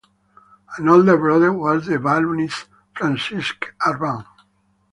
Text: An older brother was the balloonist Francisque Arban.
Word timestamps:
An 0.79 0.89
older 0.89 1.15
brother 1.15 1.53
was 1.53 1.85
the 1.85 1.99
balloonist 1.99 2.65
Francisque 2.95 3.71
Arban. 3.81 4.25